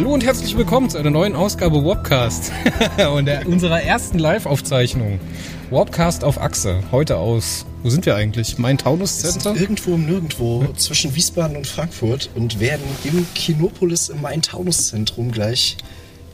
[0.00, 2.50] Hallo und herzlich willkommen zu einer neuen Ausgabe Warpcast
[3.14, 5.20] und der, unserer ersten Live-Aufzeichnung.
[5.68, 6.82] Warpcast auf Achse.
[6.90, 8.56] Heute aus, wo sind wir eigentlich?
[8.56, 9.54] Main Taunus Center?
[9.54, 15.32] Irgendwo im Nirgendwo zwischen Wiesbaden und Frankfurt und werden im Kinopolis im Main Taunus Zentrum
[15.32, 15.76] gleich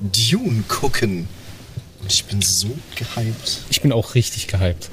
[0.00, 1.26] Dune gucken.
[2.00, 3.62] Und ich bin so gehypt.
[3.68, 4.90] Ich bin auch richtig gehypt.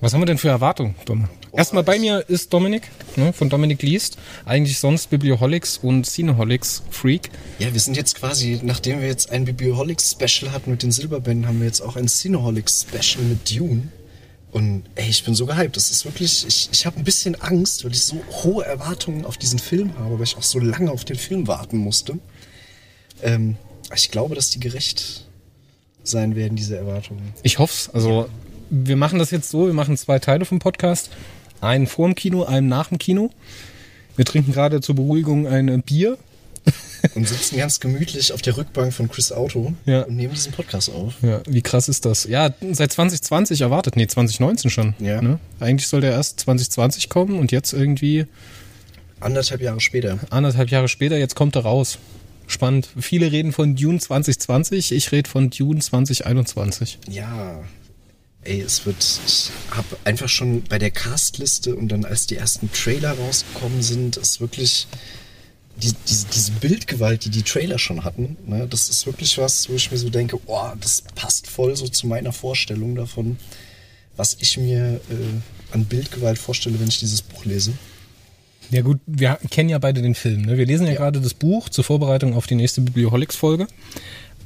[0.00, 1.28] Was haben wir denn für Erwartungen, Dom?
[1.56, 4.18] Erstmal bei mir ist Dominik, ne, von Dominik Liest.
[4.44, 7.30] Eigentlich sonst Biblioholics und Cineholics Freak.
[7.60, 11.46] Ja, wir sind jetzt quasi, nachdem wir jetzt ein Biblioholics Special hatten mit den Silberbänden,
[11.46, 13.88] haben wir jetzt auch ein Cineholics Special mit Dune.
[14.50, 15.76] Und ey, ich bin so gehypt.
[15.76, 19.36] Das ist wirklich, ich, ich habe ein bisschen Angst, weil ich so hohe Erwartungen auf
[19.36, 22.18] diesen Film habe, weil ich auch so lange auf den Film warten musste.
[23.22, 23.56] Ähm,
[23.94, 25.26] ich glaube, dass die gerecht
[26.02, 27.32] sein werden, diese Erwartungen.
[27.42, 27.94] Ich hoffe es.
[27.94, 28.28] Also,
[28.70, 31.10] wir machen das jetzt so, wir machen zwei Teile vom Podcast.
[31.64, 33.30] Einen vor dem Kino, einen nach dem Kino.
[34.16, 36.18] Wir trinken gerade zur Beruhigung ein Bier.
[37.14, 40.02] Und sitzen ganz gemütlich auf der Rückbank von Chris Auto Ja.
[40.04, 41.12] und nehmen diesen Podcast auf.
[41.20, 42.24] Ja, wie krass ist das?
[42.24, 43.96] Ja, seit 2020 erwartet.
[43.96, 44.94] Nee, 2019 schon.
[44.98, 45.20] Ja.
[45.20, 45.38] Ne?
[45.60, 48.24] Eigentlich sollte er erst 2020 kommen und jetzt irgendwie
[49.20, 50.18] Anderthalb Jahre später.
[50.30, 51.98] anderthalb Jahre später, jetzt kommt er raus.
[52.46, 52.88] Spannend.
[52.98, 56.98] Viele reden von Dune 2020, ich rede von Dune 2021.
[57.10, 57.60] Ja.
[58.44, 58.96] Ey, es wird.
[59.26, 64.16] Ich habe einfach schon bei der Castliste und dann als die ersten Trailer rausgekommen sind,
[64.16, 64.86] ist wirklich.
[65.76, 69.74] Die, diese, diese Bildgewalt, die die Trailer schon hatten, ne, das ist wirklich was, wo
[69.74, 73.38] ich mir so denke, oh, das passt voll so zu meiner Vorstellung davon,
[74.16, 77.72] was ich mir äh, an Bildgewalt vorstelle, wenn ich dieses Buch lese.
[78.70, 80.42] Ja gut, wir kennen ja beide den Film.
[80.42, 80.56] Ne?
[80.56, 80.98] Wir lesen ja, Ja.
[80.98, 83.66] gerade das Buch zur Vorbereitung auf die nächste Biblioholics-Folge.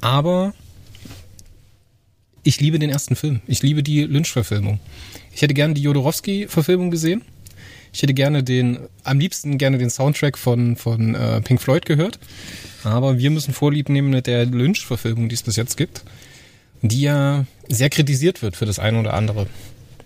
[0.01, 0.55] Aber
[2.49, 3.41] ich liebe den ersten Film.
[3.45, 4.79] Ich liebe die Lynch-Verfilmung.
[5.31, 7.21] Ich hätte gerne die Jodorowsky-Verfilmung gesehen.
[7.93, 12.17] Ich hätte gerne den, am liebsten gerne den Soundtrack von, von äh, Pink Floyd gehört.
[12.83, 16.03] Aber wir müssen Vorlieb nehmen mit der Lynch-Verfilmung, die es bis jetzt gibt.
[16.81, 19.45] Die ja sehr kritisiert wird für das eine oder andere.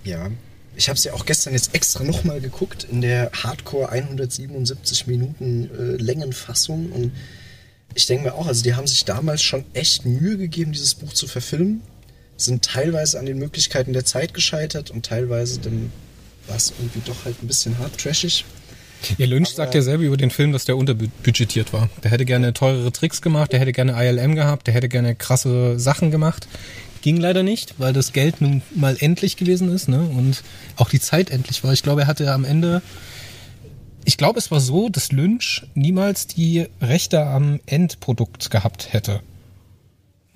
[0.04, 0.30] Ja.
[0.76, 5.70] Ich habe es ja auch gestern jetzt extra nochmal geguckt in der Hardcore 177 Minuten
[5.70, 7.12] äh, Längenfassung und
[7.96, 11.14] ich denke mir auch, also die haben sich damals schon echt Mühe gegeben, dieses Buch
[11.14, 11.82] zu verfilmen,
[12.38, 15.92] sind teilweise an den Möglichkeiten der Zeit gescheitert und teilweise dann
[16.48, 18.44] war es irgendwie doch halt ein bisschen hart trashig.
[19.18, 21.90] Ja, Lynch Aber- sagt ja selber über den Film, dass der unterbudgetiert war.
[22.04, 25.78] Der hätte gerne teurere Tricks gemacht, der hätte gerne ILM gehabt, der hätte gerne krasse
[25.80, 26.48] Sachen gemacht.
[27.02, 30.00] Ging leider nicht, weil das Geld nun mal endlich gewesen ist, ne?
[30.00, 30.42] Und
[30.78, 31.74] auch die Zeit endlich war.
[31.74, 32.82] Ich glaube, er hatte am Ende.
[34.06, 39.20] Ich glaube, es war so, dass Lynch niemals die Rechte am Endprodukt gehabt hätte.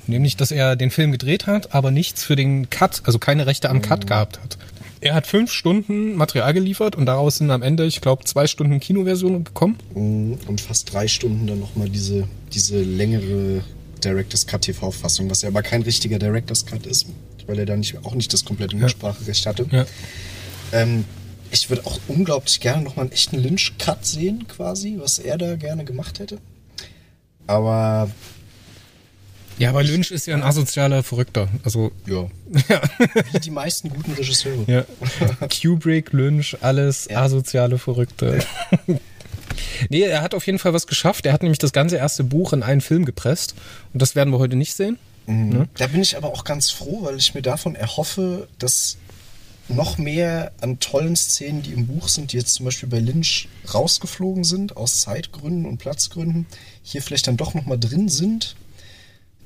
[0.07, 3.69] Nämlich, dass er den Film gedreht hat, aber nichts für den Cut, also keine Rechte
[3.69, 4.57] am Cut gehabt hat.
[4.99, 8.79] Er hat fünf Stunden Material geliefert und daraus sind am Ende, ich glaube, zwei Stunden
[8.79, 9.77] Kinoversion gekommen.
[9.93, 13.61] Und fast drei Stunden dann nochmal diese, diese längere
[14.03, 17.07] Director's Cut TV-Fassung, was ja aber kein richtiger Director's Cut ist,
[17.45, 19.67] weil er da nicht, auch nicht das komplette Mitspracherecht hatte.
[19.71, 19.85] Ja.
[20.71, 21.05] Ähm,
[21.51, 25.85] ich würde auch unglaublich gerne nochmal einen echten Lynch-Cut sehen, quasi, was er da gerne
[25.85, 26.39] gemacht hätte.
[27.45, 28.09] Aber
[29.59, 31.47] Ja, aber Lynch ist ja ein asozialer Verrückter.
[31.63, 32.27] Also, ja,
[32.69, 32.81] ja.
[33.31, 34.63] wie die meisten guten Regisseure.
[34.67, 34.85] ja.
[35.47, 37.21] Kubrick, Lynch, alles Ja.
[37.23, 38.39] asoziale Verrückte.
[39.89, 41.25] nee, er hat auf jeden Fall was geschafft.
[41.25, 43.55] Er hat nämlich das ganze erste Buch in einen Film gepresst.
[43.93, 44.97] Und das werden wir heute nicht sehen.
[45.25, 45.67] Mhm.
[45.77, 48.97] Da bin ich aber auch ganz froh, weil ich mir davon erhoffe, dass
[49.69, 53.49] noch mehr an tollen Szenen, die im Buch sind, die jetzt zum Beispiel bei Lynch
[53.73, 56.45] rausgeflogen sind, aus Zeitgründen und Platzgründen,
[56.83, 58.55] hier vielleicht dann doch nochmal drin sind.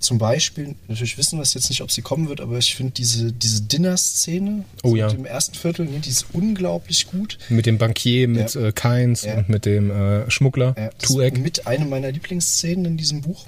[0.01, 2.91] Zum Beispiel, natürlich wissen wir es jetzt nicht, ob sie kommen wird, aber ich finde
[2.93, 5.07] diese, diese Dinner-Szene Oh so ja.
[5.07, 7.37] mit dem ersten Viertel, ne, die ist unglaublich gut.
[7.49, 8.61] Mit dem Bankier, mit Ja.
[8.67, 9.37] äh, Keins Ja.
[9.37, 13.45] und mit dem äh, Schmuggler, Ja, mit einer meiner Lieblingsszenen in diesem Buch.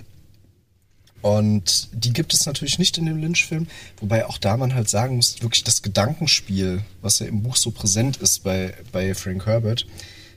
[1.22, 3.68] Und die gibt es natürlich nicht in dem Lynch-Film,
[4.02, 7.72] wobei auch da man halt sagen muss, wirklich das Gedankenspiel, was ja im Buch so
[7.72, 9.88] präsent ist bei, bei Frank Herbert,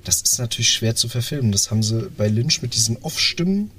[0.04, 1.50] das ist natürlich schwer zu verfilmen.
[1.50, 3.72] Das haben sie bei Lynch mit diesen Off-Stimmen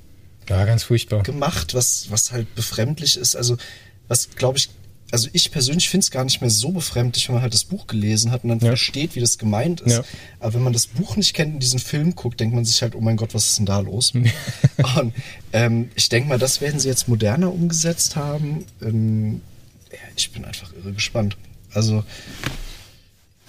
[0.50, 1.24] Ja, ganz furchtbar.
[1.24, 3.36] gemacht, was, was halt befremdlich ist.
[3.36, 3.58] Also,
[4.08, 4.70] was glaube ich,
[5.12, 7.88] also ich persönlich finde es gar nicht mehr so befremdlich, wenn man halt das Buch
[7.88, 8.68] gelesen hat und dann Ja.
[8.68, 9.94] versteht, wie das gemeint ist.
[9.94, 10.04] Ja.
[10.40, 12.94] Aber wenn man das Buch nicht kennt und diesen Film guckt, denkt man sich halt,
[12.96, 14.12] oh mein Gott, was ist denn da los?
[14.98, 15.14] und
[15.54, 18.66] ähm, ich denke mal, das werden sie jetzt moderner umgesetzt haben.
[18.82, 19.42] Ähm,
[19.92, 21.38] ja, ich bin einfach irre gespannt.
[21.74, 22.04] Also,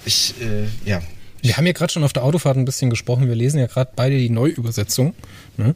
[0.04, 1.02] ich, äh, ja.
[1.42, 3.28] Wir haben ja gerade schon auf der Autofahrt ein bisschen gesprochen.
[3.28, 5.14] Wir lesen ja gerade beide die Neuübersetzung.
[5.56, 5.74] Ne?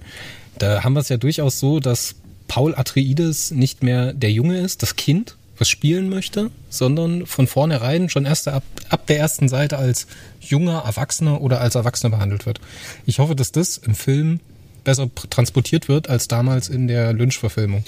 [0.58, 2.16] Da haben wir es ja durchaus so, dass
[2.48, 8.08] Paul Atreides nicht mehr der Junge ist, das Kind, was spielen möchte, sondern von vornherein
[8.08, 10.06] schon erst ab, ab der ersten Seite als
[10.40, 12.60] junger Erwachsener oder als Erwachsener behandelt wird.
[13.06, 14.40] Ich hoffe, dass das im Film
[14.84, 17.84] besser transportiert wird als damals in der Lynch-Verfilmung.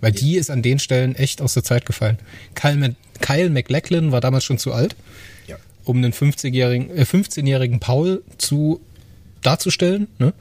[0.00, 2.18] Weil die ist an den Stellen echt aus der Zeit gefallen.
[2.54, 4.94] Kyle, Kyle MacLachlan war damals schon zu alt.
[5.86, 8.80] Um einen 50-jährigen, äh, 15-jährigen Paul zu
[9.42, 10.08] darzustellen.
[10.18, 10.34] Ne?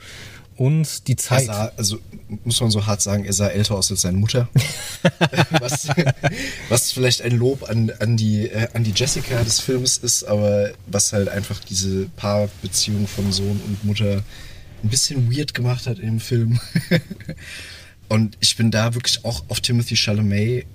[0.58, 1.46] Und die Er Zeit.
[1.46, 2.00] sah, also
[2.44, 4.50] muss man so hart sagen, er sah älter aus als seine Mutter.
[5.52, 5.90] was,
[6.70, 10.72] was vielleicht ein Lob an, an, die, äh, an die Jessica des Films ist, aber
[10.88, 14.24] was halt einfach diese Paarbeziehung von Sohn und Mutter
[14.84, 16.60] ein bisschen weird gemacht hat im Film.
[18.10, 20.66] und ich bin da wirklich auch auf Timothy Chalamet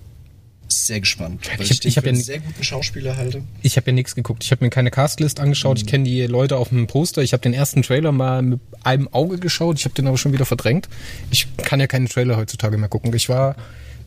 [0.72, 3.42] sehr gespannt, weil Ich ich, ich hab für ja sehr guten Schauspieler halte.
[3.62, 4.44] Ich habe ja nichts geguckt.
[4.44, 5.78] Ich habe mir keine Castlist angeschaut.
[5.78, 7.22] Ich kenne die Leute auf dem Poster.
[7.22, 9.78] Ich habe den ersten Trailer mal mit einem Auge geschaut.
[9.78, 10.88] Ich habe den aber schon wieder verdrängt.
[11.30, 13.12] Ich kann ja keine Trailer heutzutage mehr gucken.
[13.14, 13.56] Ich war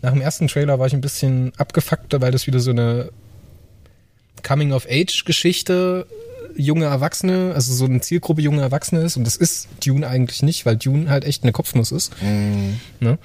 [0.01, 3.09] nach dem ersten Trailer war ich ein bisschen abgefuckter, weil das wieder so eine
[4.43, 6.07] Coming-of-Age-Geschichte
[6.55, 9.17] junge Erwachsene, also so eine Zielgruppe junge Erwachsene ist.
[9.17, 12.11] Und das ist Dune eigentlich nicht, weil Dune halt echt eine Kopfnuss ist.
[12.99, 13.17] Ne?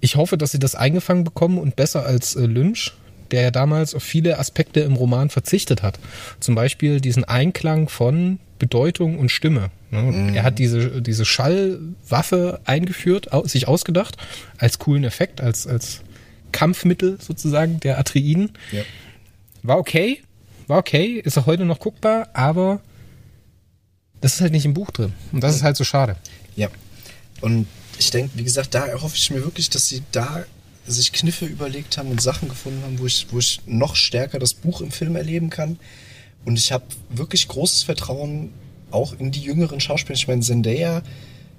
[0.00, 2.92] Ich hoffe, dass sie das eingefangen bekommen und besser als äh, Lynch,
[3.30, 5.98] der ja damals auf viele Aspekte im Roman verzichtet hat.
[6.40, 9.70] Zum Beispiel diesen Einklang von Bedeutung und Stimme.
[9.90, 10.32] Ne?
[10.34, 14.16] Er hat diese, diese Schallwaffe eingeführt, au sich ausgedacht,
[14.58, 16.02] als coolen Effekt, als, als
[16.52, 18.52] Kampfmittel sozusagen der Atreiden.
[18.72, 18.82] Ja.
[19.62, 20.22] War okay,
[20.66, 22.80] war okay, ist auch heute noch guckbar, aber
[24.20, 25.12] das ist halt nicht im Buch drin.
[25.32, 26.16] Und das ist halt so schade.
[26.56, 26.68] Ja.
[27.40, 27.66] Und
[28.00, 30.44] ich denke, wie gesagt, da erhoffe ich mir wirklich, dass sie da
[30.86, 34.54] sich Kniffe überlegt haben und Sachen gefunden haben, wo ich, wo ich noch stärker das
[34.54, 35.78] Buch im Film erleben kann.
[36.46, 38.52] Und ich habe wirklich großes Vertrauen
[38.90, 40.16] auch in die jüngeren Schauspieler.
[40.16, 41.02] Ich meine, Zendaya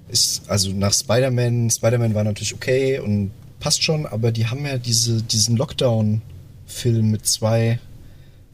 [0.08, 3.30] ist, also nach Spider-Man, Spider-Man war natürlich okay und
[3.60, 7.78] passt schon, aber die haben ja diese, diesen Lockdown-Film mit zwei,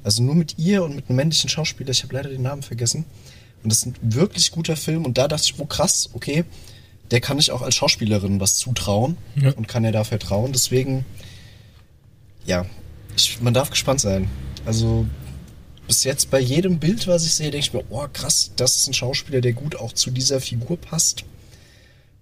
[0.04, 3.06] also nur mit ihr und mit einem männlichen Schauspieler, ich habe leider den Namen vergessen.
[3.62, 6.44] Und das ist ein wirklich guter Film und da dachte ich, oh krass, okay,
[7.10, 9.52] der kann ich auch als Schauspielerin was zutrauen Ja.
[9.52, 10.52] und kann ja da vertrauen.
[10.52, 11.04] Deswegen,
[12.46, 12.66] ja,
[13.16, 14.28] ich, man darf gespannt sein.
[14.66, 15.06] Also
[15.86, 18.88] bis jetzt bei jedem Bild, was ich sehe, denke ich mir, oh krass, das ist
[18.88, 21.24] ein Schauspieler, der gut auch zu dieser Figur passt.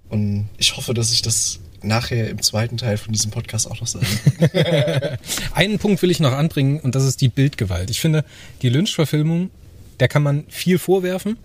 [0.08, 3.86] Und ich hoffe, dass ich das nachher im zweiten Teil von diesem Podcast auch noch
[3.88, 4.06] sage.
[5.54, 7.90] Einen Punkt will ich noch anbringen und das ist die Bildgewalt.
[7.90, 8.24] Ich finde,
[8.62, 9.50] die Lynch-Verfilmung,
[10.00, 11.36] der kann man viel vorwerfen,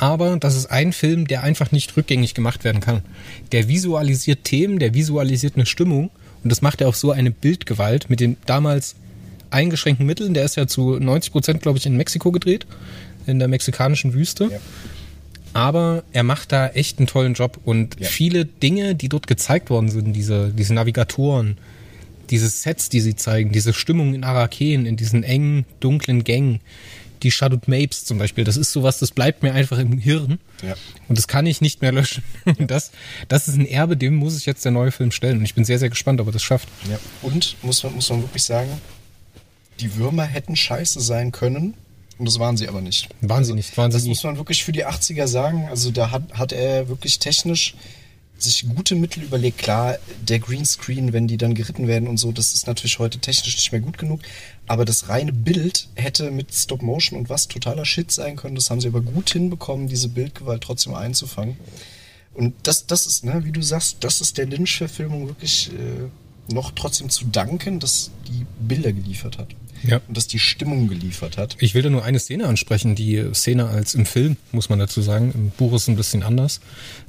[0.00, 3.02] aber das ist ein Film, der einfach nicht rückgängig gemacht werden kann.
[3.52, 6.10] Der visualisiert Themen, der visualisiert eine Stimmung
[6.42, 8.94] und das macht er auf so eine Bildgewalt mit den damals
[9.50, 10.32] eingeschränkten Mitteln.
[10.32, 12.66] Der ist ja zu 90 Prozent, glaube ich, in Mexiko gedreht,
[13.26, 14.44] in der mexikanischen Wüste.
[14.50, 14.58] Ja.
[15.52, 18.08] Aber er macht da echt einen tollen Job und Ja.
[18.08, 21.58] viele Dinge, die dort gezeigt worden sind, diese, diese Navigatoren,
[22.30, 26.60] diese Sets, die sie zeigen, diese Stimmung in Araken, in diesen engen, dunklen Gängen,
[27.22, 30.74] die Shadowed Mapes zum Beispiel, das ist sowas, das bleibt mir einfach im Hirn Ja.
[31.08, 32.22] und das kann ich nicht mehr löschen.
[32.44, 32.90] Und das,
[33.28, 35.64] das ist ein Erbe, dem muss sich jetzt der neue Film stellen und ich bin
[35.64, 36.68] sehr, sehr gespannt, ob er das schafft.
[36.90, 36.98] Ja.
[37.22, 38.70] Und muss man, muss man wirklich sagen,
[39.80, 41.74] die Würmer hätten scheiße sein können
[42.18, 43.08] und das waren sie aber nicht.
[43.22, 44.10] Waren sie nicht, waren sie Das nie.
[44.10, 45.66] muss man wirklich für die 80er sagen.
[45.70, 47.74] Also da hat, hat er wirklich technisch
[48.42, 49.58] sich gute Mittel überlegt.
[49.58, 53.56] Klar, der Greenscreen, wenn die dann geritten werden und so, das ist natürlich heute technisch
[53.56, 54.20] nicht mehr gut genug.
[54.66, 58.54] Aber das reine Bild hätte mit Stop Motion und was totaler Shit sein können.
[58.54, 61.56] Das haben sie aber gut hinbekommen, diese Bildgewalt trotzdem einzufangen.
[62.34, 66.70] Und das, das ist, ne, wie du sagst, das ist der Lynch-Verfilmung wirklich äh, noch
[66.72, 69.48] trotzdem zu danken, dass die Bilder geliefert hat.
[69.82, 70.00] Ja.
[70.08, 71.56] Und dass die Stimmung geliefert hat.
[71.58, 75.00] Ich will da nur eine Szene ansprechen, die Szene als im Film, muss man dazu
[75.02, 75.32] sagen.
[75.34, 76.60] Im Buch ist es ein bisschen anders.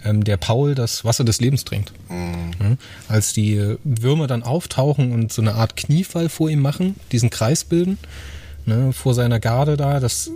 [0.04, 1.92] Ähm, der Paul das Wasser des Lebens trinkt.
[2.10, 2.78] Mhm.
[3.08, 7.30] Als die äh, Würmer dann auftauchen und so eine Art Kniefall vor ihm machen, diesen
[7.30, 7.98] Kreis bilden,
[8.66, 10.32] ne, vor seiner Garde da, das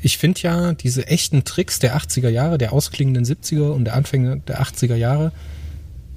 [0.00, 4.40] ich finde ja diese echten Tricks der 80er Jahre, der ausklingenden 70er und der Anfänge
[4.46, 5.32] der 80er Jahre,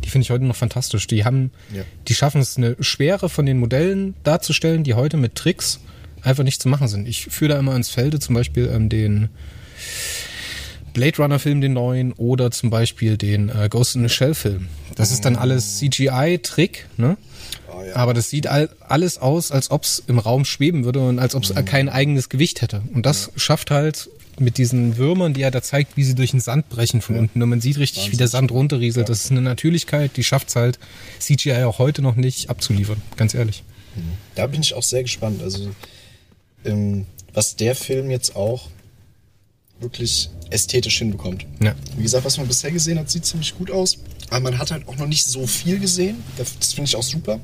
[0.03, 1.07] die finde ich heute noch fantastisch.
[1.07, 1.83] Die haben, Ja.
[2.07, 5.79] die schaffen es, eine Schwere von den Modellen darzustellen, die heute mit Tricks
[6.21, 7.07] einfach nicht zu machen sind.
[7.07, 9.29] Ich führe da immer ins Felde zum Beispiel ähm, den
[10.93, 14.67] Blade Runner Film, den neuen, oder zum Beispiel den äh, Ghost in the Shell Film.
[14.95, 17.17] Das ist dann alles CGI-Trick, ne?
[17.73, 17.95] Oh ja.
[17.95, 21.33] Aber das sieht all, alles aus, als ob es im Raum schweben würde und als
[21.33, 22.81] ob es kein eigenes Gewicht hätte.
[22.93, 24.09] Und das schafft halt
[24.41, 27.41] mit diesen Würmern, die er da zeigt, wie sie durch den Sand brechen von unten.
[27.41, 29.09] Und man sieht richtig, wie der Sand runterrieselt.
[29.09, 30.79] Das ist eine Natürlichkeit, die schafft es halt
[31.19, 33.01] CGI auch heute noch nicht abzuliefern.
[33.15, 33.63] Ganz ehrlich.
[34.35, 35.41] Da bin ich auch sehr gespannt.
[35.41, 35.69] Also,
[36.65, 38.69] ähm, was der Film jetzt auch
[39.79, 41.45] wirklich ästhetisch hinbekommt.
[41.61, 41.75] Ja.
[41.95, 43.97] Wie gesagt, was man bisher gesehen hat, sieht ziemlich gut aus.
[44.29, 46.23] Aber man hat halt auch noch nicht so viel gesehen.
[46.37, 47.39] Das das finde ich auch super.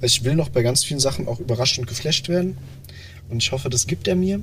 [0.00, 2.56] Weil ich will noch bei ganz vielen Sachen auch überrascht und geflasht werden.
[3.28, 4.42] Und ich hoffe, das gibt er mir.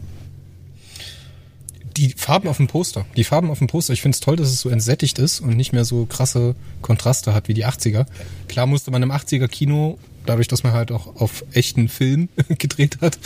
[1.98, 3.06] Die Farben auf dem Poster.
[3.16, 3.94] Die Farben auf dem Poster.
[3.94, 7.34] Ich finde es toll, dass es so entsättigt ist und nicht mehr so krasse Kontraste
[7.34, 8.06] hat wie die 80er.
[8.48, 13.00] Klar musste man im 80er Kino, dadurch, dass man halt auch auf echten Film gedreht
[13.01, 13.18] hat,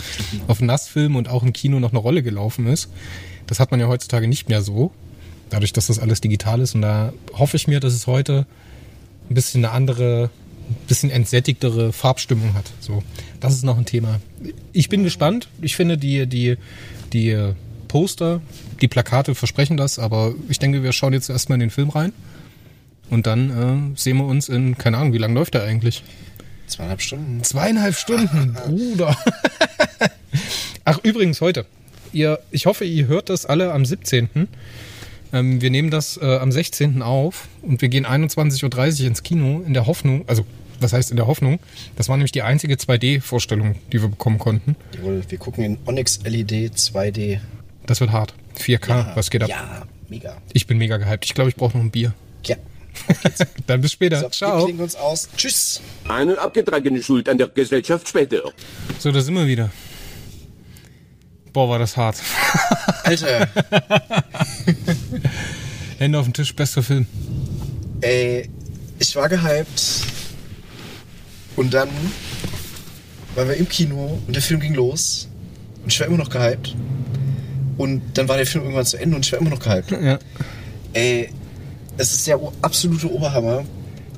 [0.48, 2.88] auf Nassfilm und auch im Kino noch eine Rolle gelaufen ist.
[3.46, 4.92] Das hat man ja heutzutage nicht mehr so.
[5.50, 6.74] Dadurch, dass das alles digital ist.
[6.74, 8.46] Und da hoffe ich mir, dass es heute
[9.28, 10.30] ein bisschen eine andere,
[10.70, 12.70] ein bisschen entsättigtere Farbstimmung hat.
[12.80, 13.02] So,
[13.40, 14.20] das ist noch ein Thema.
[14.72, 15.48] Ich bin gespannt.
[15.60, 16.56] Ich finde die, die,
[17.12, 17.52] die
[17.92, 18.40] Poster,
[18.80, 22.14] die Plakate versprechen das, aber ich denke, wir schauen jetzt erstmal in den Film rein.
[23.10, 26.02] Und dann äh, sehen wir uns in, keine Ahnung, wie lange läuft der eigentlich?
[26.68, 27.44] Zweieinhalb Stunden.
[27.44, 29.14] Zweieinhalb Stunden, Bruder.
[30.86, 31.66] Ach, übrigens heute.
[32.14, 34.48] Ihr, ich hoffe, ihr hört das alle am 17.
[35.34, 37.02] Ähm, wir nehmen das äh, am 16.
[37.02, 40.46] auf und wir gehen 21.30 Uhr ins Kino in der Hoffnung, also
[40.80, 41.58] was heißt in der Hoffnung?
[41.96, 44.76] Das war nämlich die einzige 2D-Vorstellung, die wir bekommen konnten.
[44.96, 47.40] Jawohl, wir gucken in Onyx LED 2D.
[47.86, 48.34] Das wird hart.
[48.58, 49.48] 4K, was geht ab?
[49.48, 50.36] Ja, mega.
[50.52, 51.24] Ich bin mega gehypt.
[51.24, 52.14] Ich glaube, ich brauche noch ein Bier.
[52.44, 52.56] Ja.
[53.66, 54.18] Dann bis später.
[54.18, 54.64] So, wir Ciao.
[54.64, 55.28] klingen uns aus.
[55.36, 55.80] Tschüss.
[56.08, 58.42] Eine abgetragene Schuld an der Gesellschaft später.
[58.98, 59.70] So, da sind wir wieder.
[61.52, 62.16] Boah, war das hart.
[63.04, 63.48] Alter,
[65.98, 67.06] Hände auf den Tisch, bester Film.
[68.00, 68.48] ey,
[68.98, 70.06] ich war gehypt.
[71.56, 71.90] Und dann
[73.34, 75.28] waren wir im Kino und der Film ging los.
[75.82, 76.74] Und ich war immer noch gehypt.
[77.76, 79.90] Und dann war der Film irgendwann zu Ende und ich war immer noch gehypt.
[79.90, 80.18] Ja.
[80.92, 81.30] Ey,
[81.96, 83.64] es ist der absolute Oberhammer.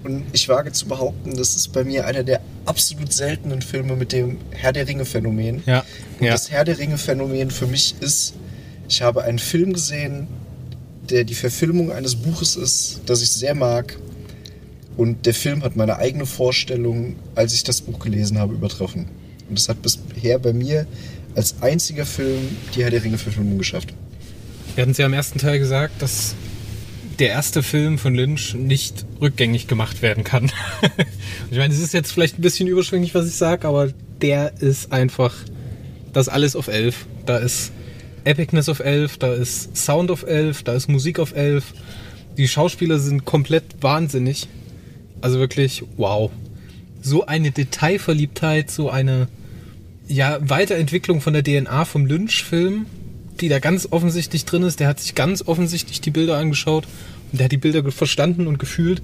[0.03, 4.13] Und ich wage zu behaupten, das ist bei mir einer der absolut seltenen Filme mit
[4.13, 5.63] dem Herr der Ringe-Phänomen.
[5.65, 5.83] Ja,
[6.21, 6.33] Und ja.
[6.33, 8.35] das Herr der Ringe-Phänomen für mich ist,
[8.87, 10.27] ich habe einen Film gesehen,
[11.09, 13.97] der die Verfilmung eines Buches ist, das ich sehr mag.
[14.99, 19.07] Und der Film hat meine eigene Vorstellung, als ich das Buch gelesen habe, übertroffen.
[19.49, 20.87] Und das hat bisher bei mir
[21.35, 23.93] als einziger Film die Herr der Ringe-Verfilmung geschafft.
[24.75, 26.35] Wir hatten es ja im ersten Teil gesagt, dass
[27.19, 30.51] der erste Film von Lynch nicht rückgängig gemacht werden kann.
[31.51, 34.93] ich meine, es ist jetzt vielleicht ein bisschen überschwänglich, was ich sage, aber der ist
[34.93, 35.35] einfach
[36.13, 37.07] das alles auf elf.
[37.27, 37.73] Da ist
[38.25, 41.75] Epicness auf elf, da ist Sound auf elf, da ist Musik auf elf.
[42.37, 44.49] Die Schauspieler sind komplett wahnsinnig.
[45.21, 46.31] Also wirklich, wow.
[47.01, 49.29] So eine Detailverliebtheit, so eine
[50.07, 52.87] ja, Weiterentwicklung von der DNA vom Lynch-Film,
[53.41, 54.81] die da ganz offensichtlich drin ist.
[54.81, 56.87] Der hat sich ganz offensichtlich die Bilder angeschaut
[57.33, 59.03] und der hat die Bilder verstanden und gefühlt.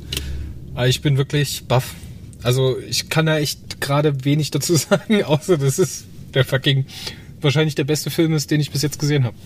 [0.74, 1.94] Aber ich bin wirklich baff.
[2.42, 6.04] Also ich kann da echt gerade wenig dazu sagen, außer das ist
[6.34, 6.84] der fucking
[7.40, 9.36] wahrscheinlich der beste Film ist, den ich bis jetzt gesehen habe.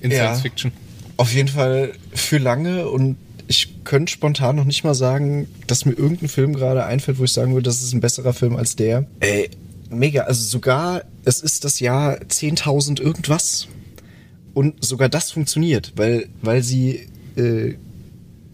[0.00, 0.18] In Ja.
[0.18, 0.72] Science Fiction.
[1.16, 5.92] Auf jeden Fall für lange und ich könnte spontan noch nicht mal sagen, dass mir
[5.92, 9.06] irgendein Film gerade einfällt, wo ich sagen würde, das ist ein besserer Film als der.
[9.18, 9.50] Ey,
[9.90, 10.22] mega.
[10.22, 13.68] Also sogar, es ist das Jahr 10.000 irgendwas.
[14.54, 17.74] Und sogar das funktioniert, weil, weil sie äh,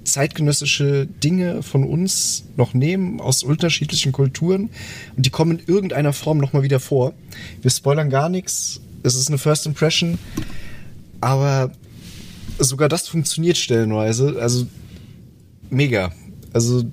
[0.04, 4.70] zeitgenössische Dinge von uns noch nehmen aus unterschiedlichen Kulturen
[5.16, 7.12] und die kommen in irgendeiner Form nochmal wieder vor.
[7.62, 8.80] Wir spoilern gar nichts.
[9.02, 10.18] Es ist eine First Impression.
[11.20, 11.72] Aber
[12.58, 14.36] sogar das funktioniert stellenweise.
[14.40, 14.66] Also
[15.70, 16.12] mega.
[16.52, 16.84] Also,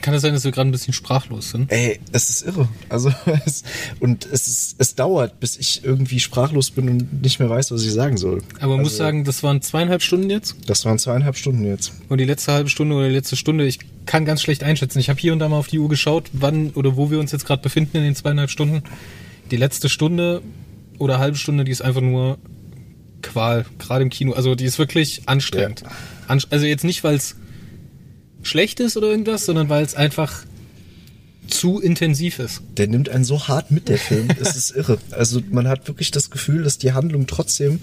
[0.00, 1.70] Kann es sein, dass wir gerade ein bisschen sprachlos sind?
[1.70, 2.68] ey, es ist irre.
[2.88, 3.12] Also,
[3.46, 3.62] es,
[4.00, 7.84] und es ist, es dauert, bis ich irgendwie sprachlos bin und nicht mehr weiß, was
[7.84, 8.42] ich sagen soll.
[8.60, 10.56] Aber man muss Also, sagen, das waren zweieinhalb Stunden jetzt.
[10.66, 11.92] Das waren zweieinhalb Stunden jetzt.
[12.08, 14.98] Und die letzte halbe Stunde oder die letzte Stunde, ich kann ganz schlecht einschätzen.
[14.98, 17.32] Ich habe hier und da mal auf die Uhr geschaut, wann oder wo wir uns
[17.32, 18.82] jetzt gerade befinden in den zweieinhalb Stunden.
[19.50, 20.42] Die letzte Stunde
[20.98, 22.38] oder halbe Stunde, die ist einfach nur
[23.20, 24.32] Qual, gerade im Kino.
[24.32, 25.82] Also die ist wirklich anstrengend.
[26.28, 27.36] Anst also jetzt nicht, weil es
[28.42, 30.44] schlecht ist oder irgendwas, sondern weil es einfach
[31.48, 32.62] zu intensiv ist.
[32.76, 34.28] Der nimmt einen so hart mit, der Film.
[34.40, 34.98] Es ist irre.
[35.10, 37.80] Also man hat wirklich das Gefühl, dass die Handlung trotzdem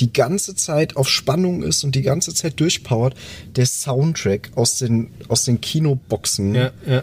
[0.00, 3.14] die ganze Zeit auf Spannung ist und die ganze Zeit durchpowert.
[3.56, 7.02] Der Soundtrack aus den, aus den Kinoboxen Ja, ja.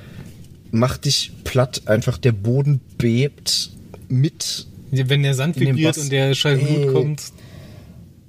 [0.71, 1.83] macht dich platt.
[1.87, 3.71] Einfach der Boden bebt
[4.07, 4.67] mit.
[4.91, 7.21] Wenn der Sand vibriert und der scheiß Blut kommt,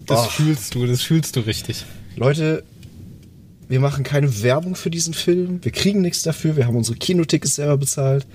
[0.07, 0.31] das Boah.
[0.31, 1.85] fühlst du, das fühlst du richtig.
[2.17, 2.65] Leute,
[3.69, 5.61] wir machen keine Werbung für diesen Film.
[5.63, 6.57] Wir kriegen nichts dafür.
[6.57, 8.27] Wir haben unsere Kinotickets selber bezahlt.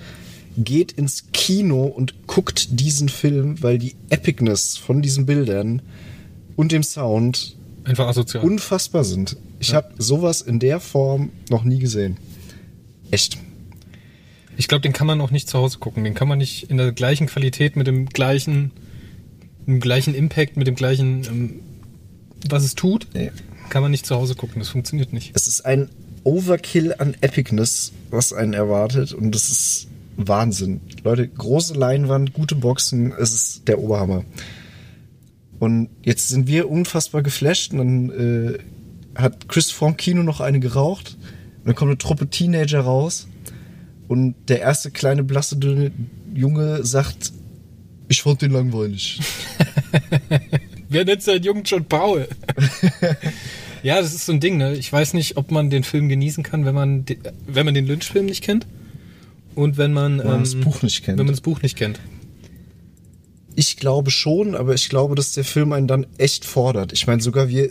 [0.56, 5.82] Geht ins Kino und guckt diesen Film, weil die Epicness von diesen Bildern
[6.56, 8.44] und dem Sound Einfach asozial.
[8.44, 9.36] unfassbar sind.
[9.60, 12.16] Ich habe sowas in der Form noch nie gesehen.
[13.10, 13.38] Echt.
[14.56, 16.04] Ich glaube, den kann man auch nicht zu Hause gucken.
[16.04, 18.72] Den kann man nicht in der gleichen Qualität, mit dem gleichen,
[19.66, 21.60] dem gleichen Impact, mit dem gleichen, ähm,
[22.48, 23.30] was es tut, Nee.
[23.70, 24.58] Kann man nicht zu Hause gucken.
[24.58, 25.32] Das funktioniert nicht.
[25.34, 25.88] Es ist ein
[26.24, 29.12] Overkill an Epicness, was einen erwartet.
[29.12, 30.80] Und das ist Wahnsinn.
[31.02, 34.24] Leute, große Leinwand, gute Boxen, es ist der Oberhammer.
[35.58, 38.58] Und jetzt sind wir unfassbar geflasht und dann äh,
[39.14, 41.16] hat Chris vorm Kino noch eine geraucht
[41.58, 43.28] und dann kommt eine Truppe Teenager raus
[44.08, 45.92] und der erste kleine blasse dünne
[46.34, 47.32] Junge sagt,
[48.08, 49.20] ich fand den langweilig.
[50.88, 52.26] Wer nennt seinen Jungen John Paul?
[53.82, 54.74] ja, das ist so ein Ding, ne?
[54.74, 57.86] Ich weiß nicht, ob man den Film genießen kann, wenn man, de- wenn man den
[57.86, 58.66] Lynch-Film nicht kennt.
[59.54, 61.18] Und wenn man, man ähm, das Buch nicht kennt.
[61.18, 61.98] Wenn man das Buch nicht kennt.
[63.56, 66.92] Ich glaube schon, aber ich glaube, dass der Film einen dann echt fordert.
[66.92, 67.70] Ich meine, sogar wir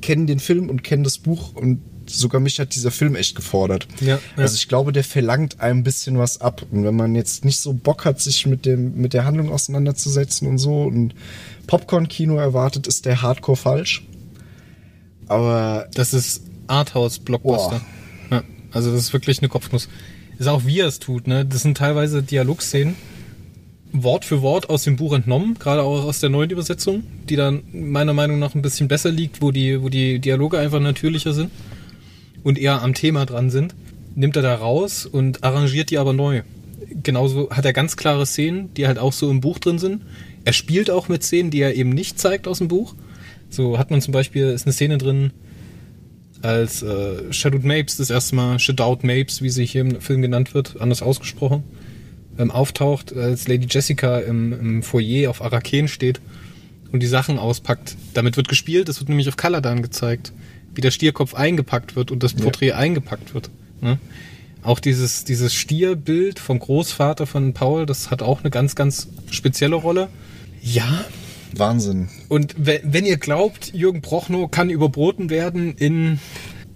[0.00, 3.86] kennen den Film und kennen das Buch und sogar mich hat dieser Film echt gefordert.
[4.00, 4.18] Ja, ja.
[4.36, 6.66] Also ich glaube, der verlangt einem ein bisschen was ab.
[6.70, 10.48] Und wenn man jetzt nicht so Bock hat, sich mit dem mit der Handlung auseinanderzusetzen
[10.48, 11.14] und so und
[11.68, 14.04] Popcorn-Kino erwartet, ist der Hardcore falsch.
[15.28, 17.80] Aber Das ist Arthouse-Blockbuster.
[18.30, 19.88] Ja, also das ist wirklich eine Kopfnuss.
[20.38, 21.44] Ist auch wie er es tut, ne?
[21.44, 22.96] Das sind teilweise Dialogszenen,
[23.92, 27.62] Wort für Wort aus dem Buch entnommen, gerade auch aus der neuen Übersetzung, die dann
[27.72, 31.50] meiner Meinung nach ein bisschen besser liegt, wo die, wo die Dialoge einfach natürlicher sind
[32.42, 33.74] und eher am Thema dran sind.
[34.14, 36.42] Nimmt er da raus und arrangiert die aber neu.
[37.02, 40.02] Genauso hat er ganz klare Szenen, die halt auch so im Buch drin sind.
[40.44, 42.94] Er spielt auch mit Szenen, die er eben nicht zeigt aus dem Buch.
[43.52, 45.30] So hat man zum Beispiel, ist eine Szene drin,
[46.40, 50.54] als äh, Shadowed Mapes das erste Mal, Shadowed Mapes, wie sie hier im Film genannt
[50.54, 51.62] wird, anders ausgesprochen,
[52.38, 56.20] ähm, auftaucht, als Lady Jessica im, im Foyer auf Araken steht
[56.92, 57.94] und die Sachen auspackt.
[58.14, 60.32] Damit wird gespielt, das wird nämlich auf Caladan gezeigt,
[60.74, 63.50] wie der Stierkopf eingepackt wird und das Porträt eingepackt wird.
[63.82, 63.98] Ne?
[64.62, 69.76] Auch dieses, dieses Stierbild vom Großvater von Paul, das hat auch eine ganz, ganz spezielle
[69.76, 70.08] Rolle.
[70.62, 71.04] Ja,
[71.58, 72.08] Wahnsinn.
[72.28, 76.18] und we- wenn ihr glaubt, Jürgen Prochnow kann überboten werden in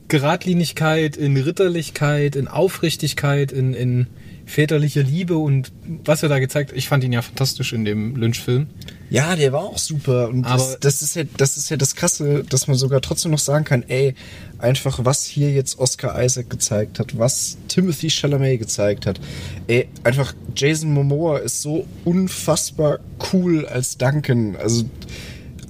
[0.09, 4.07] Geradlinigkeit, in Ritterlichkeit, in Aufrichtigkeit, in, in
[4.45, 5.73] väterliche Liebe und
[6.05, 8.69] was er da gezeigt hat, ich fand ihn ja fantastisch in dem Lynch-Film.
[9.11, 10.29] Ja, der war auch super.
[10.29, 13.33] Und das, Aber- das, ist ja, das ist ja das Krasse, dass man sogar trotzdem
[13.33, 14.15] noch sagen kann, ey,
[14.59, 19.21] einfach was hier jetzt Oscar Isaac gezeigt hat, was Timothy Chalamet gezeigt hat.
[19.67, 23.01] Ey, einfach Jason Momoa ist so unfassbar
[23.33, 24.55] cool als Duncan.
[24.57, 24.85] Also,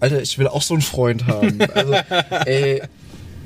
[0.01, 1.61] Alter, ich will auch so einen Freund haben.
[1.75, 1.93] Also,
[2.45, 2.83] ey,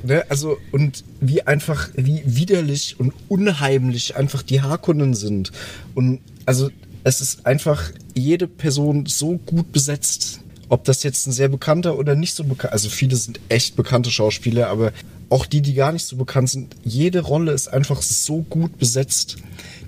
[0.02, 5.52] Ne, also, und wie einfach, wie widerlich und unheimlich einfach die Harkonnen sind.
[5.94, 6.70] Und also,
[7.04, 10.40] es ist einfach jede Person so gut besetzt.
[10.70, 14.10] Ob das jetzt ein sehr bekannter oder nicht so bekannt, also viele sind echt bekannte
[14.10, 14.92] Schauspieler, aber
[15.28, 19.36] auch die, die gar nicht so bekannt sind, jede Rolle ist einfach so gut besetzt.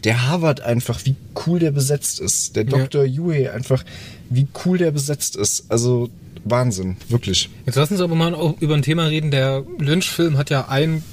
[0.03, 1.15] Der Harvard einfach, wie
[1.47, 2.57] cool der besetzt ist.
[2.57, 3.05] Der Dr.
[3.05, 3.85] Yue einfach,
[4.29, 5.67] wie cool der besetzt ist.
[5.69, 6.11] Also,
[6.45, 7.49] Wahnsinn, wirklich.
[7.65, 9.31] Jetzt lassen Sie aber mal auch über ein Thema reden.
[9.31, 11.05] Der Lynch-Film hat ja ein,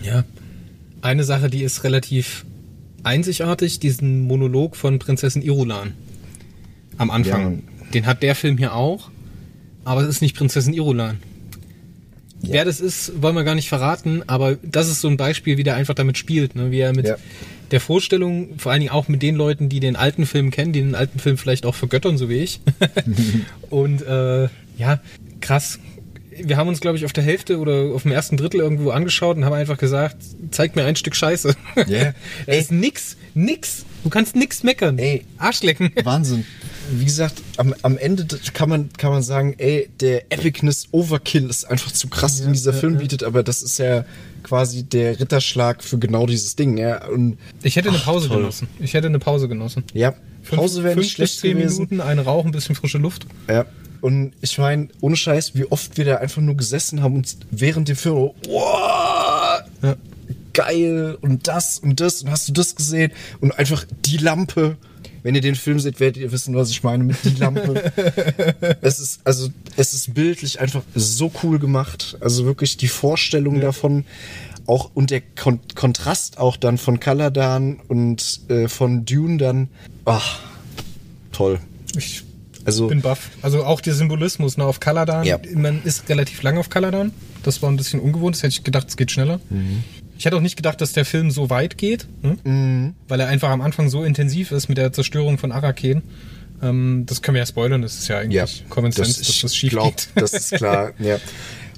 [0.00, 0.24] ja,
[1.02, 2.46] eine Sache, die ist relativ
[3.02, 5.94] einzigartig, diesen Monolog von Prinzessin Irulan
[6.98, 7.62] am Anfang.
[7.94, 9.10] Den hat der Film hier auch,
[9.84, 11.18] aber es ist nicht Prinzessin Irulan.
[12.42, 15.64] Wer das ist, wollen wir gar nicht verraten, aber das ist so ein Beispiel, wie
[15.64, 16.70] der einfach damit spielt, ne?
[16.70, 17.16] wie er mit Ja.
[17.70, 20.80] der Vorstellung, vor allen Dingen auch mit den Leuten, die den alten Film kennen, die
[20.82, 22.60] den alten Film vielleicht auch vergöttern, so wie ich.
[23.70, 25.00] Und äh, ja,
[25.40, 25.78] krass.
[26.38, 29.38] Wir haben uns, glaube ich, auf der Hälfte oder auf dem ersten Drittel irgendwo angeschaut
[29.38, 30.16] und haben einfach gesagt,
[30.50, 31.56] zeig mir ein Stück Scheiße.
[31.86, 32.12] Ja.
[32.46, 33.86] Es ist nix, nix.
[34.06, 35.00] Du kannst nix meckern.
[35.00, 35.24] Ey.
[35.36, 35.90] Arschlecken.
[36.04, 36.44] Wahnsinn.
[36.92, 41.64] Wie gesagt, am, am Ende kann man, kann man sagen, ey, der Epicness Overkill ist
[41.64, 44.04] einfach zu krass, den dieser Film bietet, aber das ist ja
[44.44, 47.04] quasi der Ritterschlag für genau dieses Ding, ja.
[47.08, 48.36] Und Ich hätte eine Pause toll.
[48.36, 48.68] genossen.
[48.78, 49.82] Ich hätte eine Pause genossen.
[49.92, 50.14] ja,
[50.48, 51.88] Pause wäre nicht schlecht zehn gewesen.
[51.90, 53.26] Minuten, ein Rauch, ein bisschen frische Luft.
[53.48, 53.64] Ja.
[54.02, 57.88] Und ich meine, ohne Scheiß, wie oft wir da einfach nur gesessen haben und während
[57.88, 59.96] dem Film, wow, Ja.
[60.56, 64.76] Geil und das und das und hast du das gesehen und einfach die Lampe.
[65.22, 67.92] Wenn ihr den Film seht, werdet ihr wissen, was ich meine mit die Lampe.
[68.80, 72.16] es ist also es ist bildlich einfach so cool gemacht.
[72.20, 74.04] Also wirklich die Vorstellung davon
[74.66, 79.68] auch und der Kon Kontrast auch dann von Caladan und äh, von Dune dann.
[80.04, 80.40] Ach,
[81.32, 81.60] toll.
[81.96, 82.22] Ich
[82.64, 83.30] Also bin baff.
[83.42, 85.24] Also auch der Symbolismus ne, auf Caladan.
[85.24, 85.38] Ja.
[85.54, 87.12] Man ist relativ lang auf Caladan.
[87.42, 88.36] Das war ein bisschen ungewohnt.
[88.36, 89.40] Das hätte ich gedacht, es geht schneller.
[89.50, 89.84] Mhm.
[90.18, 92.94] Ich hätte auch nicht gedacht, dass der Film so weit geht, ne?
[93.08, 96.02] weil er einfach am Anfang so intensiv ist mit der Zerstörung von Araken.
[96.62, 97.82] Ähm, das können wir ja spoilern.
[97.82, 100.08] Das ist ja eigentlich Ja, Common Sense, dass das schief glaub, geht.
[100.14, 101.18] Das ist klar, ja.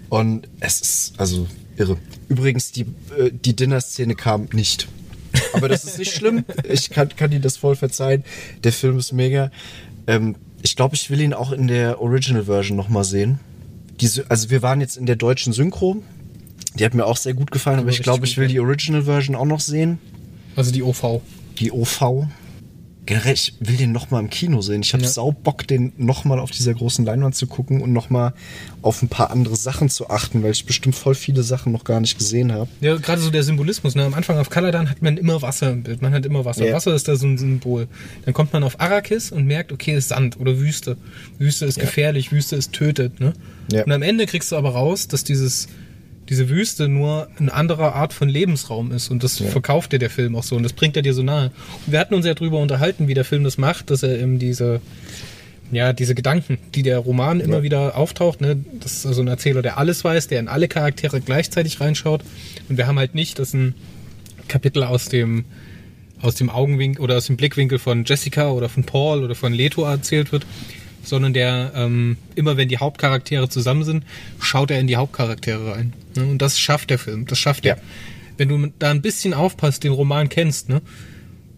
[0.09, 1.47] Und es ist also
[1.77, 1.97] irre.
[2.29, 2.83] Übrigens, die,
[3.17, 4.89] äh, die Dinner-Szene kam nicht.
[5.53, 6.45] Aber das ist nicht schlimm.
[6.69, 8.25] Ich kann, kann dir das voll verzeihen.
[8.65, 9.51] Der Film ist mega.
[10.07, 13.39] Ähm, ich glaube, ich will ihn auch in der Original-Version nochmal sehen.
[14.01, 16.03] Diese, also wir waren jetzt in der deutschen Synchro.
[16.77, 19.47] Die hat mir auch sehr gut gefallen, aber ich glaube, ich will die Original-Version auch
[19.47, 19.99] noch sehen.
[20.57, 21.21] Also die OV.
[21.59, 22.27] Die OV.
[23.07, 24.83] generell, ich will den nochmal im Kino sehen.
[24.83, 25.09] Ich habe Ja.
[25.09, 28.35] sau Bock, den nochmal auf dieser großen Leinwand zu gucken und nochmal
[28.83, 32.01] auf ein paar andere Sachen zu achten, weil ich bestimmt voll viele Sachen noch gar
[32.01, 32.69] nicht gesehen habe.
[32.83, 33.95] Ja, gerade so der Symbolismus.
[33.95, 34.05] Ne?
[34.05, 36.03] Am Anfang auf Kaladan hat man immer Wasser im Bild.
[36.03, 36.67] Man hat immer Wasser.
[36.67, 36.75] Ja.
[36.75, 37.89] Wasser ist da so ein Symbol.
[38.27, 40.99] Dann kommt man auf Arrakis und merkt, okay, ist Sand oder Wüste.
[41.39, 43.21] Wüste ist gefährlich, Wüste ist tötet.
[43.21, 43.33] Ne?
[43.73, 43.85] Ja.
[43.85, 45.69] Und am Ende kriegst du aber raus, dass dieses,
[46.29, 49.11] diese Wüste nur eine andere Art von Lebensraum ist.
[49.11, 50.57] Und das verkauft dir der Film auch so.
[50.57, 51.51] Und das bringt er dir so nahe.
[51.87, 54.39] Und wir hatten uns ja drüber unterhalten, wie der Film das macht, dass er eben
[54.39, 54.81] diese
[55.71, 57.63] ja, diese Gedanken, die der Roman immer Ja.
[57.63, 61.21] wieder auftaucht, ne, das ist also ein Erzähler, der alles weiß, der in alle Charaktere
[61.21, 62.23] gleichzeitig reinschaut.
[62.71, 63.75] Und wir haben halt nicht, dass ein
[64.49, 65.45] Kapitel aus dem
[66.21, 69.85] aus dem Augenwinkel oder aus dem Blickwinkel von Jessica oder von Paul oder von Leto
[69.85, 70.47] erzählt wird,
[71.03, 74.05] sondern der ähm, immer wenn die Hauptcharaktere zusammen sind,
[74.41, 75.93] schaut er in die Hauptcharaktere rein.
[76.17, 76.27] Ne?
[76.27, 77.75] Und das schafft der Film, das schafft Ja.
[77.75, 77.81] er.
[78.37, 80.81] Wenn du da ein bisschen aufpasst, den Roman kennst, ne,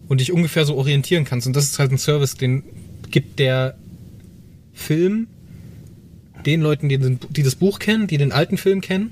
[0.09, 2.63] und dich ungefähr so orientieren kannst, und das ist halt ein Service, den
[3.11, 3.77] gibt der
[4.73, 5.27] Film
[6.47, 9.11] den Leuten, die, den, die das Buch kennen, die den alten Film kennen,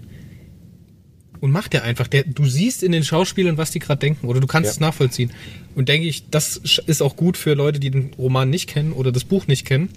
[1.40, 2.08] und macht der einfach.
[2.08, 4.72] Der, du siehst in den Schauspielern, was die gerade denken, oder du kannst Ja.
[4.72, 5.30] es nachvollziehen.
[5.76, 9.12] Und denke ich, das ist auch gut für Leute, die den Roman nicht kennen oder
[9.12, 9.90] das Buch nicht kennen,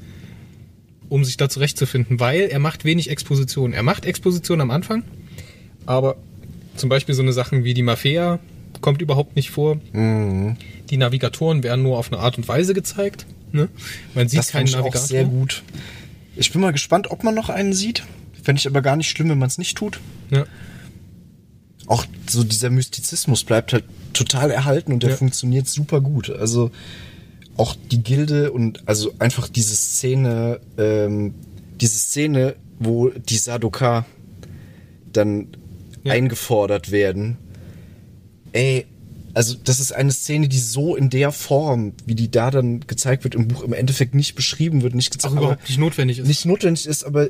[1.12, 3.74] um sich da zurechtzufinden, weil er macht wenig Exposition.
[3.74, 5.04] Er macht Exposition am Anfang,
[5.86, 6.15] aber
[6.78, 8.39] zum Beispiel so eine Sachen wie die Mafia
[8.80, 9.78] kommt überhaupt nicht vor.
[9.93, 13.26] Die Navigatoren werden nur auf eine Art und Weise gezeigt.
[13.52, 13.67] Ne?
[14.15, 15.06] Man sieht Das keinen ich auch Navigator.
[15.08, 15.63] sehr gut.
[16.38, 18.04] Ich bin mal gespannt, ob man noch einen sieht.
[18.41, 20.00] Fände ich aber gar nicht schlimm, wenn man es nicht tut.
[20.30, 20.45] Ja.
[21.88, 25.15] Auch so dieser Mystizismus bleibt halt total erhalten und der Ja.
[25.17, 26.30] funktioniert super gut.
[26.30, 26.71] Also
[27.62, 31.36] auch die Gilde und also einfach diese Szene, ähm,
[31.80, 34.06] diese Szene, wo die Sadoka
[35.13, 35.47] dann
[36.04, 36.13] Ja.
[36.13, 37.38] eingefordert werden.
[38.52, 38.88] Ey,
[39.36, 43.24] also das ist eine Szene, die so in der Form, wie die da dann gezeigt
[43.24, 46.28] wird im Buch, im Endeffekt nicht beschrieben wird, nicht Auch gezeigt überhaupt nicht notwendig ist.
[46.28, 47.30] nicht notwendig ist, aber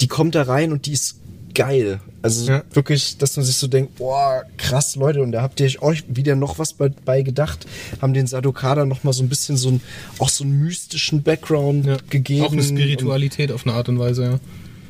[0.00, 1.16] die kommt da rein und die ist
[1.54, 2.00] geil.
[2.22, 2.62] Also Ja.
[2.72, 6.36] wirklich, dass man sich so denkt, boah, krass, Leute, und da habt ihr euch wieder
[6.36, 7.66] noch was bei, bei gedacht,
[8.00, 9.80] haben den Sadokada noch mal so ein bisschen so ein,
[10.18, 11.96] auch so einen mystischen Background ja.
[12.10, 12.44] gegeben.
[12.44, 14.32] Auch eine Spiritualität auf eine Art und Weise, ja.
[14.32, 14.40] Und,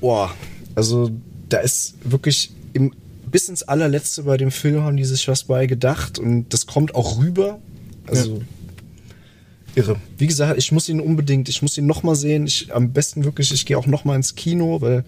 [0.01, 0.35] boah,
[0.75, 1.11] also
[1.48, 2.92] da ist wirklich im,
[3.31, 6.94] bis ins allerletzte bei dem Film haben die sich was bei gedacht und das kommt
[6.94, 7.59] auch rüber.
[8.07, 8.42] Also
[9.75, 9.96] irre.
[10.18, 12.46] Wie gesagt, ich muss ihn unbedingt, ich muss ihn noch mal sehen.
[12.46, 15.05] Ich, am besten wirklich, ich gehe auch noch mal ins Kino, weil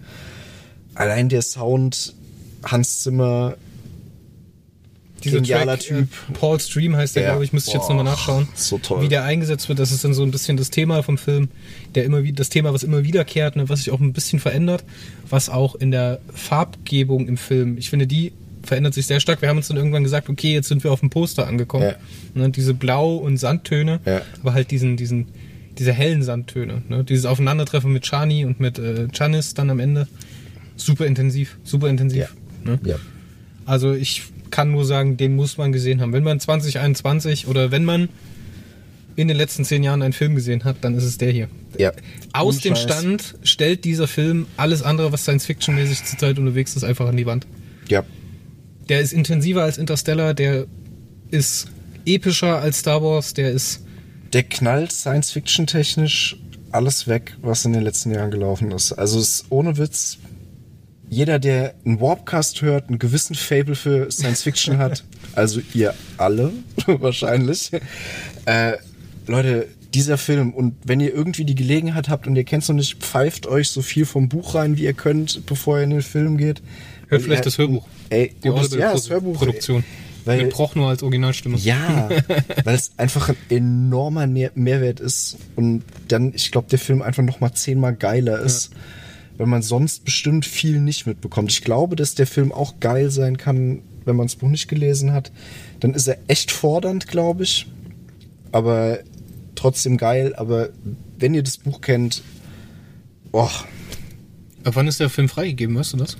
[0.95, 2.13] allein der Sound,
[2.63, 3.55] Hans Zimmer,
[5.21, 6.07] genialer Track, Typ.
[6.29, 7.29] Äh, Paul Stream heißt der, Ja.
[7.31, 8.47] glaube ich, müsste ich jetzt nochmal nachschauen.
[8.55, 9.01] so toll.
[9.01, 11.49] Wie der eingesetzt wird, das ist dann so ein bisschen das Thema vom Film,
[11.95, 14.83] der immer wieder, das Thema, was immer wiederkehrt, ne, was sich auch ein bisschen verändert,
[15.29, 19.41] was auch in der Farbgebung im Film, ich finde, die verändert sich sehr stark.
[19.41, 21.85] Wir haben uns dann irgendwann gesagt, okay, jetzt sind wir auf dem Poster angekommen.
[21.85, 21.95] Ja.
[22.33, 24.21] Ne, diese Blau- und Sandtöne, Ja.
[24.41, 25.27] aber halt diesen, diesen,
[25.77, 26.81] diese hellen Sandtöne.
[26.87, 27.03] Ne?
[27.03, 30.07] Dieses Aufeinandertreffen mit Chani und mit äh, Chanis dann am Ende.
[30.77, 32.33] Super intensiv, super intensiv.
[32.63, 32.79] Ne?
[32.83, 32.95] ja.
[33.65, 36.13] Also ich kann nur sagen, den muss man gesehen haben.
[36.13, 38.09] Wenn man 2021 oder wenn man
[39.15, 41.47] in den letzten zehn Jahren einen Film gesehen hat, dann ist es der hier.
[41.77, 41.91] ja.
[42.33, 42.75] Aus dem.
[42.75, 47.47] Stand stellt dieser Film alles andere, was Science-Fiction-mäßig zurzeit unterwegs ist, einfach an die Wand.
[47.87, 48.03] Ja.
[48.89, 50.65] Der ist intensiver als Interstellar, der
[51.31, 51.67] ist
[52.05, 53.83] epischer als Star Wars, der ist
[54.33, 56.37] Der knallt Science-Fiction-technisch
[56.71, 58.91] alles weg, was in den letzten Jahren gelaufen ist.
[58.91, 60.17] Also es ist ohne Witz.
[61.09, 65.03] Jeder, der einen Warpcast hört, einen gewissen Fable für Science-Fiction hat,
[65.35, 66.51] also ihr alle
[66.87, 67.71] wahrscheinlich,
[68.45, 68.73] äh,
[69.27, 72.75] Leute, dieser Film und wenn ihr irgendwie die Gelegenheit habt und ihr kennt es noch
[72.75, 76.01] nicht, pfeift euch so viel vom Buch rein, wie ihr könnt, bevor ihr in den
[76.01, 76.61] Film geht.
[77.07, 77.87] Hört vielleicht ihr- das Hörbuch.
[78.09, 79.37] Ey, die müsst- ja, das Hörbuch.
[79.37, 79.83] Produktion.
[80.25, 81.57] Weil- Mit Prochnow als Originalstimme.
[81.59, 82.09] Ja,
[82.65, 87.23] weil es einfach ein enormer Nähr- Mehrwert ist und dann, ich glaube, der Film einfach
[87.23, 88.71] noch mal zehnmal geiler ist,
[89.37, 91.51] weil man sonst bestimmt viel nicht mitbekommt.
[91.51, 95.11] Ich glaube, dass der Film auch geil sein kann, wenn man das Buch nicht gelesen
[95.13, 95.31] hat.
[95.79, 97.65] Dann ist er echt fordernd, glaube ich,
[98.51, 98.99] aber
[99.55, 100.33] trotzdem geil.
[100.35, 100.69] Aber
[101.17, 102.21] wenn ihr das Buch kennt,
[103.31, 103.51] boah,
[104.63, 106.17] Ab wann ist der Film freigegeben, weißt du das?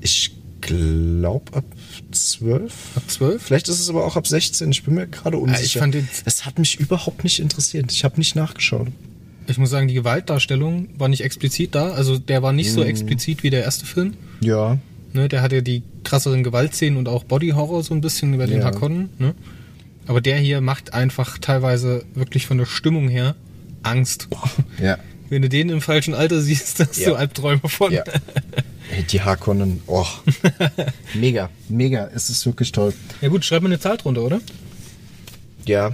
[0.00, 1.64] ich glaube ab
[2.10, 2.72] 12.
[2.96, 3.42] Ab 12?
[3.42, 4.70] Vielleicht ist es aber auch ab 16.
[4.70, 5.62] Ich bin mir gerade unsicher.
[5.62, 7.92] ich fand den- es hat mich überhaupt nicht interessiert.
[7.92, 8.88] Ich habe nicht nachgeschaut.
[9.46, 11.90] Ich muss sagen, die Gewaltdarstellung war nicht explizit da.
[11.92, 12.86] Also der war nicht so Mhm.
[12.86, 14.14] explizit wie der erste Film.
[14.40, 14.78] Ja.
[15.12, 18.58] Ne, der hatte die krasseren Gewaltszenen und auch Body Horror so ein bisschen über den
[18.60, 18.64] Ja.
[18.66, 19.10] Hakonnen.
[19.18, 19.34] Ne?
[20.06, 23.36] Aber der hier macht einfach teilweise wirklich von der Stimmung her
[23.82, 24.28] Angst.
[24.82, 24.98] Ja.
[25.30, 27.10] Wenn du den im falschen Alter siehst, hast Ja.
[27.10, 27.92] du Albträume von.
[27.92, 28.04] Ja.
[29.10, 30.06] Die Harkonnen, oh.
[31.14, 32.08] mega, mega.
[32.14, 32.92] Es ist wirklich toll.
[33.22, 34.40] Ja gut, schreib mir eine Zahl drunter, oder?
[35.66, 35.92] Ja.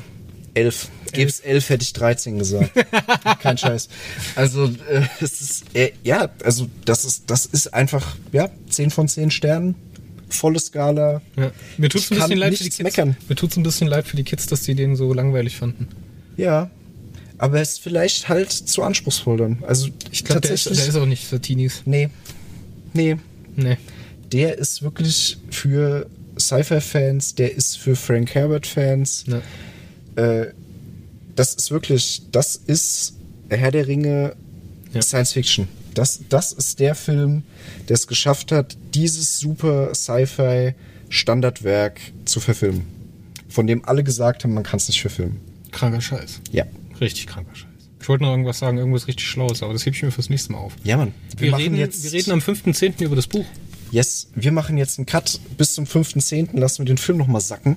[0.54, 0.88] Elf.
[1.12, 2.70] Gib's elf, hätte ich 13 gesagt.
[3.40, 3.88] Kein Scheiß.
[4.36, 9.08] Also, äh, es ist, äh, ja, also, das ist, das ist einfach, ja, 10 von
[9.08, 9.74] 10 Sternen.
[10.28, 11.20] Volle Skala.
[11.36, 11.50] Ja.
[11.78, 12.82] Mir tut's Ich ein bisschen leid für die Kids.
[12.82, 13.16] meckern.
[13.28, 15.88] Mir tut's ein bisschen leid für die Kids, dass die den so langweilig fanden.
[16.36, 16.70] Ja.
[17.38, 19.64] Aber es ist vielleicht halt zu anspruchsvoll dann.
[19.66, 21.82] Also, Ich glaube, der, der ist auch nicht für Teenies.
[21.84, 22.08] nee.
[22.92, 23.16] Nee.
[23.56, 23.76] Nee.
[24.32, 26.06] Der ist wirklich für
[26.38, 29.26] Sci-Fi-Fans, der ist für Frank Herbert-Fans.
[29.26, 29.42] Ne.
[30.16, 30.46] Äh,
[31.36, 33.14] das ist wirklich, das ist
[33.48, 34.34] Herr der Ringe
[34.92, 35.02] Ja.
[35.02, 35.68] Science Fiction.
[35.94, 37.42] Das, das ist der Film,
[37.88, 40.74] der es geschafft hat, dieses super Sci-Fi
[41.08, 42.86] Standardwerk zu verfilmen.
[43.48, 45.40] Von dem alle gesagt haben, man kann es nicht verfilmen.
[45.72, 46.40] Kranker Scheiß.
[46.52, 46.64] Ja.
[47.00, 47.66] Richtig kranker Scheiß.
[48.00, 50.52] Ich wollte noch irgendwas sagen, irgendwas richtig Schlaues, aber das hebe ich mir fürs nächste
[50.52, 50.74] Mal auf.
[50.84, 51.12] Ja, Mann.
[51.36, 53.04] Wir, reden, wir reden am 5.10.
[53.04, 53.44] über das Buch.
[53.90, 56.56] Yes, wir machen jetzt einen Cut bis zum 5.10.
[56.58, 57.76] Lassen wir den Film nochmal sacken.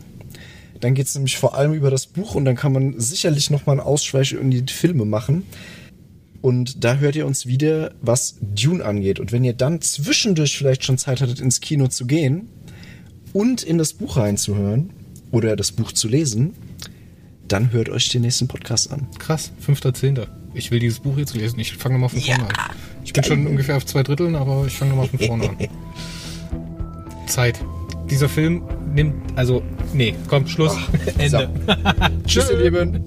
[0.84, 3.88] Dann geht's nämlich vor allem über das Buch und dann kann man sicherlich nochmal einen
[3.88, 5.44] Ausschweich in die Filme machen.
[6.42, 9.22] Und da hört ihr uns wieder, was Dune angeht.
[9.22, 12.50] Und wenn ihr dann zwischendurch vielleicht schon Zeit hattet, ins Kino zu gehen
[13.32, 14.90] und in das Buch reinzuhören
[15.32, 16.54] oder das Buch zu lesen,
[17.48, 19.08] dann hört euch den nächsten Podcast an.
[19.20, 20.28] Krass, 5.10.
[20.54, 21.60] Ich will dieses Buch jetzt lesen.
[21.60, 22.76] Ich fange nochmal von vorne an.
[23.06, 23.32] Ich bin geil.
[23.32, 25.58] schon ungefähr auf zwei Dritteln, aber ich fange nochmal von vorne an.
[27.28, 27.58] Zeit.
[28.10, 29.62] Dieser Film nimmt, also,
[29.94, 30.76] nee, komm, Schluss,
[31.18, 31.50] Ende.
[32.26, 33.04] Tschüss, ihr Lieben.